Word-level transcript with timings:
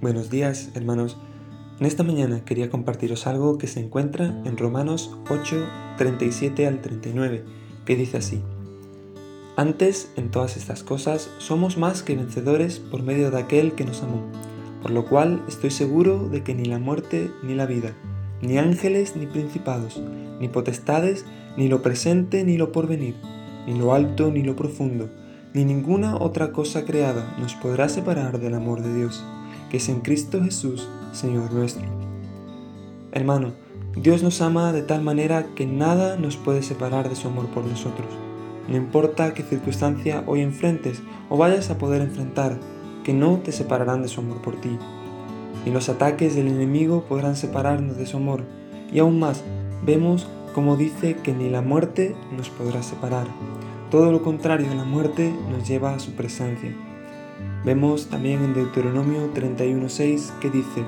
Buenos 0.00 0.30
días, 0.30 0.70
hermanos. 0.76 1.16
En 1.80 1.86
esta 1.86 2.04
mañana 2.04 2.44
quería 2.44 2.70
compartiros 2.70 3.26
algo 3.26 3.58
que 3.58 3.66
se 3.66 3.80
encuentra 3.80 4.26
en 4.44 4.56
Romanos 4.56 5.10
8, 5.28 5.66
37 5.96 6.68
al 6.68 6.80
39, 6.80 7.42
que 7.84 7.96
dice 7.96 8.18
así. 8.18 8.40
Antes, 9.56 10.12
en 10.14 10.30
todas 10.30 10.56
estas 10.56 10.84
cosas, 10.84 11.28
somos 11.38 11.78
más 11.78 12.04
que 12.04 12.14
vencedores 12.14 12.78
por 12.78 13.02
medio 13.02 13.32
de 13.32 13.40
aquel 13.40 13.72
que 13.72 13.84
nos 13.84 14.04
amó, 14.04 14.22
por 14.82 14.92
lo 14.92 15.04
cual 15.04 15.42
estoy 15.48 15.72
seguro 15.72 16.28
de 16.28 16.44
que 16.44 16.54
ni 16.54 16.66
la 16.66 16.78
muerte 16.78 17.32
ni 17.42 17.56
la 17.56 17.66
vida, 17.66 17.92
ni 18.40 18.56
ángeles 18.56 19.16
ni 19.16 19.26
principados, 19.26 20.00
ni 20.38 20.46
potestades, 20.46 21.24
ni 21.56 21.66
lo 21.66 21.82
presente 21.82 22.44
ni 22.44 22.56
lo 22.56 22.70
porvenir, 22.70 23.16
ni 23.66 23.76
lo 23.76 23.92
alto 23.92 24.30
ni 24.30 24.44
lo 24.44 24.54
profundo, 24.54 25.10
ni 25.54 25.64
ninguna 25.64 26.14
otra 26.14 26.52
cosa 26.52 26.84
creada 26.84 27.34
nos 27.40 27.56
podrá 27.56 27.88
separar 27.88 28.38
del 28.38 28.54
amor 28.54 28.80
de 28.80 28.94
Dios 28.94 29.24
que 29.70 29.78
es 29.78 29.88
en 29.88 30.00
Cristo 30.00 30.42
Jesús, 30.42 30.88
Señor 31.12 31.52
nuestro. 31.52 31.86
Hermano, 33.12 33.52
Dios 33.96 34.22
nos 34.22 34.40
ama 34.40 34.72
de 34.72 34.82
tal 34.82 35.02
manera 35.02 35.46
que 35.54 35.66
nada 35.66 36.16
nos 36.16 36.36
puede 36.36 36.62
separar 36.62 37.08
de 37.08 37.16
su 37.16 37.28
amor 37.28 37.46
por 37.46 37.64
nosotros. 37.64 38.08
No 38.68 38.76
importa 38.76 39.34
qué 39.34 39.42
circunstancia 39.42 40.22
hoy 40.26 40.42
enfrentes 40.42 41.02
o 41.28 41.36
vayas 41.36 41.70
a 41.70 41.78
poder 41.78 42.02
enfrentar, 42.02 42.58
que 43.02 43.12
no 43.14 43.38
te 43.38 43.52
separarán 43.52 44.02
de 44.02 44.08
su 44.08 44.20
amor 44.20 44.42
por 44.42 44.60
ti. 44.60 44.78
Ni 45.64 45.72
los 45.72 45.88
ataques 45.88 46.36
del 46.36 46.48
enemigo 46.48 47.04
podrán 47.08 47.36
separarnos 47.36 47.96
de 47.96 48.06
su 48.06 48.18
amor. 48.18 48.44
Y 48.92 48.98
aún 48.98 49.18
más, 49.18 49.42
vemos 49.84 50.26
como 50.54 50.76
dice 50.76 51.16
que 51.16 51.32
ni 51.32 51.48
la 51.48 51.62
muerte 51.62 52.14
nos 52.36 52.50
podrá 52.50 52.82
separar. 52.82 53.26
Todo 53.90 54.12
lo 54.12 54.22
contrario, 54.22 54.66
la 54.74 54.84
muerte 54.84 55.32
nos 55.50 55.66
lleva 55.66 55.94
a 55.94 55.98
su 55.98 56.12
presencia. 56.12 56.74
Vemos 57.68 58.06
también 58.06 58.42
en 58.42 58.54
Deuteronomio 58.54 59.30
31.6 59.34 60.38
que 60.38 60.48
dice, 60.48 60.86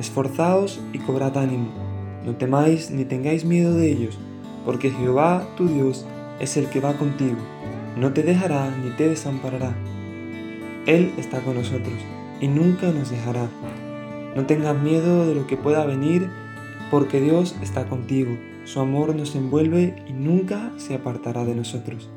Esforzaos 0.00 0.80
y 0.92 0.98
cobrad 0.98 1.38
ánimo, 1.38 1.68
no 2.26 2.34
temáis 2.34 2.90
ni 2.90 3.04
tengáis 3.04 3.44
miedo 3.44 3.72
de 3.74 3.92
ellos, 3.92 4.18
porque 4.64 4.90
Jehová 4.90 5.46
tu 5.56 5.68
Dios 5.68 6.06
es 6.40 6.56
el 6.56 6.68
que 6.70 6.80
va 6.80 6.94
contigo, 6.94 7.36
no 7.96 8.12
te 8.14 8.24
dejará 8.24 8.68
ni 8.82 8.90
te 8.96 9.08
desamparará. 9.08 9.76
Él 10.86 11.12
está 11.18 11.38
con 11.42 11.54
nosotros 11.54 11.94
y 12.40 12.48
nunca 12.48 12.90
nos 12.90 13.10
dejará. 13.10 13.48
No 14.34 14.44
tengas 14.44 14.76
miedo 14.76 15.24
de 15.24 15.36
lo 15.36 15.46
que 15.46 15.56
pueda 15.56 15.86
venir, 15.86 16.28
porque 16.90 17.20
Dios 17.20 17.54
está 17.62 17.88
contigo, 17.88 18.36
su 18.64 18.80
amor 18.80 19.14
nos 19.14 19.36
envuelve 19.36 20.02
y 20.08 20.14
nunca 20.14 20.72
se 20.78 20.96
apartará 20.96 21.44
de 21.44 21.54
nosotros 21.54 22.10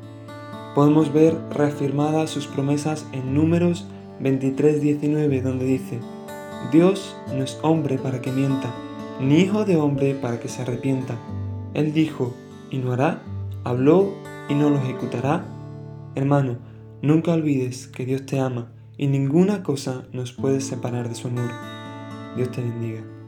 podemos 0.74 1.12
ver 1.12 1.38
reafirmadas 1.50 2.30
sus 2.30 2.46
promesas 2.46 3.06
en 3.12 3.34
Números 3.34 3.86
23:19, 4.20 5.42
donde 5.42 5.64
dice, 5.64 6.00
Dios 6.70 7.16
no 7.28 7.42
es 7.42 7.58
hombre 7.62 7.98
para 7.98 8.20
que 8.22 8.32
mienta, 8.32 8.72
ni 9.20 9.40
hijo 9.40 9.64
de 9.64 9.76
hombre 9.76 10.14
para 10.14 10.40
que 10.40 10.48
se 10.48 10.62
arrepienta. 10.62 11.18
Él 11.74 11.92
dijo, 11.92 12.34
y 12.70 12.78
no 12.78 12.92
hará, 12.92 13.22
habló 13.64 14.14
y 14.48 14.54
no 14.54 14.70
lo 14.70 14.76
ejecutará. 14.76 15.44
Hermano, 16.14 16.58
nunca 17.02 17.32
olvides 17.32 17.88
que 17.88 18.04
Dios 18.04 18.26
te 18.26 18.40
ama 18.40 18.72
y 18.96 19.06
ninguna 19.06 19.62
cosa 19.62 20.04
nos 20.12 20.32
puede 20.32 20.60
separar 20.60 21.08
de 21.08 21.14
su 21.14 21.28
amor. 21.28 21.50
Dios 22.36 22.50
te 22.50 22.62
bendiga. 22.62 23.21